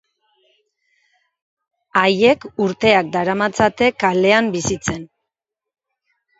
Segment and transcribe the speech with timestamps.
[2.01, 5.09] Haiek urteak daramatzate kalean bizitzen.